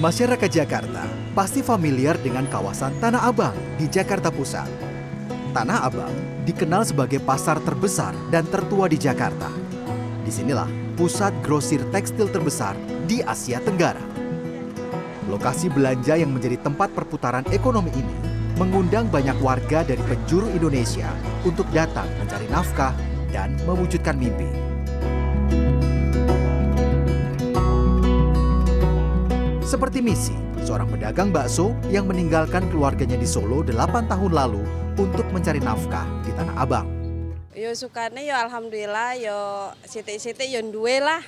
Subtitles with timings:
[0.00, 1.04] Masyarakat Jakarta
[1.36, 4.64] pasti familiar dengan kawasan Tanah Abang di Jakarta Pusat.
[5.52, 6.08] Tanah Abang
[6.48, 9.52] dikenal sebagai pasar terbesar dan tertua di Jakarta.
[10.24, 10.64] Di sinilah
[10.96, 14.00] pusat grosir tekstil terbesar di Asia Tenggara.
[15.28, 18.16] Lokasi belanja yang menjadi tempat perputaran ekonomi ini
[18.56, 21.12] mengundang banyak warga dari penjuru Indonesia
[21.44, 22.96] untuk datang mencari nafkah
[23.36, 24.69] dan mewujudkan mimpi.
[29.70, 30.34] Seperti misi,
[30.66, 34.66] seorang pedagang bakso yang meninggalkan keluarganya di Solo 8 tahun lalu
[34.98, 36.90] untuk mencari nafkah di Tanah Abang.
[37.54, 41.22] Yo sukane yo alhamdulillah yo sithik-sithik yo duwe lah.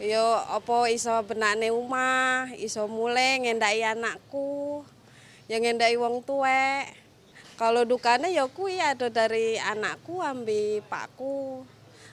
[0.00, 4.80] Yo apa iso benakne omah, iso mulai ngendaki anakku,
[5.44, 6.88] yang ngendaki wong tuwek.
[7.60, 11.68] Kalau dukane yo kuwi ada dari anakku ambi pakku.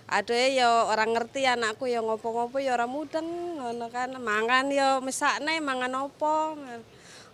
[0.07, 3.27] Ada ya orang ngerti anakku ya ngopo-ngopo ya orang mudeng
[3.59, 4.15] ngono kan.
[4.15, 6.55] Mangan ya mesakne mangan opo.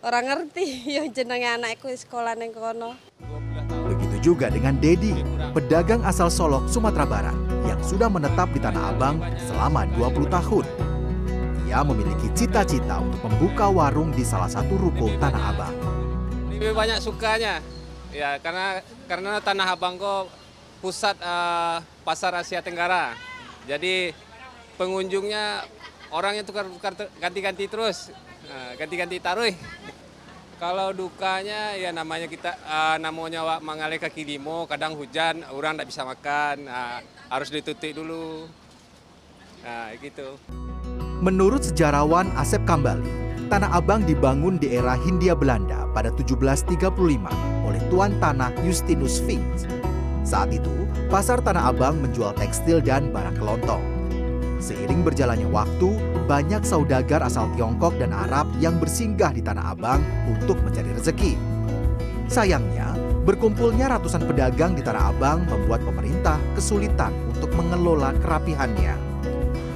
[0.02, 2.98] Orang ngerti ya jenenge anakku sekolah ning kono.
[3.86, 5.14] Begitu juga dengan Dedi,
[5.54, 7.38] pedagang asal Solok, Sumatera Barat
[7.70, 10.66] yang sudah menetap di Tanah Abang selama 20 tahun.
[11.70, 15.76] Ia memiliki cita-cita untuk membuka warung di salah satu ruko Tanah Abang.
[16.50, 17.62] Lebih banyak sukanya,
[18.10, 20.43] ya karena karena Tanah Abang kok
[20.84, 23.16] pusat uh, pasar Asia Tenggara.
[23.64, 24.12] Jadi
[24.76, 25.64] pengunjungnya
[26.12, 26.68] orangnya tukar
[27.24, 28.12] ganti-ganti terus,
[28.76, 29.48] ganti-ganti taruh.
[30.64, 35.88] Kalau dukanya ya namanya kita uh, namanya wak mangale kaki limo, kadang hujan, orang tidak
[35.92, 37.00] bisa makan, uh,
[37.32, 38.48] harus ditutup dulu.
[39.64, 40.40] Nah, gitu.
[41.24, 43.08] Menurut sejarawan Asep Kambali,
[43.48, 46.80] Tanah Abang dibangun di era Hindia Belanda pada 1735
[47.68, 49.83] oleh Tuan Tanah Justinus Finks.
[50.24, 53.84] Saat itu, pasar Tanah Abang menjual tekstil dan barang kelontong.
[54.64, 60.00] Seiring berjalannya waktu, banyak saudagar asal Tiongkok dan Arab yang bersinggah di Tanah Abang
[60.32, 61.36] untuk mencari rezeki.
[62.32, 62.96] Sayangnya,
[63.28, 68.96] berkumpulnya ratusan pedagang di Tanah Abang membuat pemerintah kesulitan untuk mengelola kerapihannya.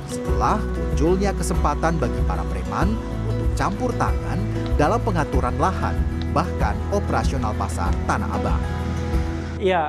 [0.08, 2.96] Setelah munculnya kesempatan bagi para preman
[3.28, 4.40] untuk campur tangan
[4.80, 6.00] dalam pengaturan lahan,
[6.32, 8.64] bahkan operasional pasar Tanah Abang.
[9.58, 9.82] Iya,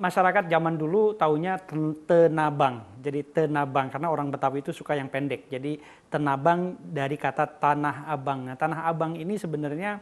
[0.00, 1.60] masyarakat zaman dulu taunya
[2.08, 2.88] tenabang.
[3.04, 5.44] Jadi tenabang karena orang Betawi itu suka yang pendek.
[5.52, 5.76] Jadi
[6.08, 8.48] tenabang dari kata tanah abang.
[8.48, 10.00] Nah, tanah abang ini sebenarnya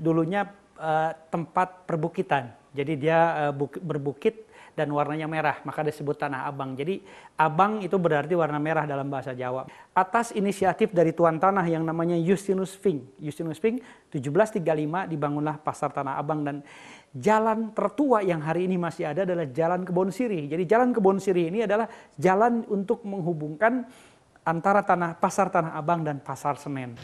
[0.00, 0.48] dulunya
[0.80, 2.56] uh, tempat perbukitan.
[2.74, 6.74] Jadi dia uh, berbukit dan warnanya merah, maka disebut tanah abang.
[6.74, 6.98] Jadi
[7.38, 9.62] abang itu berarti warna merah dalam bahasa Jawa.
[9.94, 13.22] Atas inisiatif dari tuan tanah yang namanya Justinus Fink.
[13.22, 13.78] Justinus Fink
[14.10, 16.66] 1735 dibangunlah pasar Tanah Abang dan
[17.14, 20.50] jalan tertua yang hari ini masih ada adalah Jalan Kebon Siri.
[20.50, 21.86] Jadi Jalan Kebon Siri ini adalah
[22.18, 23.86] jalan untuk menghubungkan
[24.42, 26.98] antara tanah pasar Tanah Abang dan pasar Senen.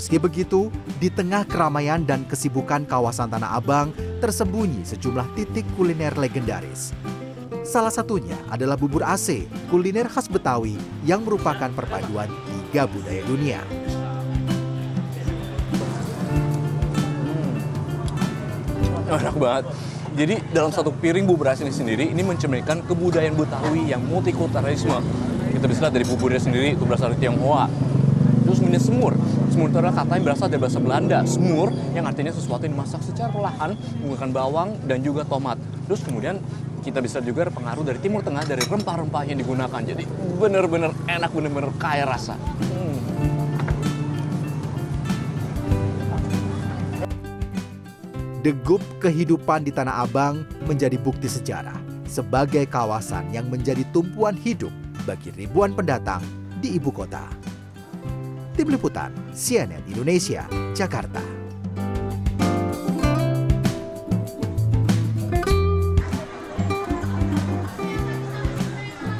[0.00, 3.92] Meski begitu, di tengah keramaian dan kesibukan kawasan Tanah Abang
[4.24, 6.96] tersembunyi sejumlah titik kuliner legendaris.
[7.68, 13.60] Salah satunya adalah bubur AC, kuliner khas Betawi yang merupakan perpaduan tiga budaya dunia.
[19.20, 19.64] enak banget.
[20.16, 24.96] Jadi dalam satu piring bubur ini sendiri ini mencerminkan kebudayaan Betawi yang multikulturalisme.
[25.52, 27.89] Kita bisa lihat dari buburnya sendiri itu berasal dari Tionghoa.
[28.60, 29.16] Minyak semur.
[29.48, 31.18] Semur itu adalah kata yang berasal dari bahasa Belanda.
[31.24, 35.56] Semur yang artinya sesuatu yang dimasak secara perlahan menggunakan bawang dan juga tomat.
[35.88, 36.38] Terus kemudian
[36.80, 39.80] kita bisa juga pengaruh dari Timur Tengah dari rempah-rempah yang digunakan.
[39.80, 40.04] Jadi
[40.36, 42.36] benar-benar enak, benar-benar kaya rasa.
[42.36, 42.96] Hmm.
[48.40, 51.76] Degup kehidupan di Tanah Abang menjadi bukti sejarah
[52.08, 54.72] sebagai kawasan yang menjadi tumpuan hidup
[55.04, 56.24] bagi ribuan pendatang
[56.64, 57.49] di ibu kota.
[58.60, 60.44] Tim Liputan CNN Indonesia,
[60.76, 61.39] Jakarta.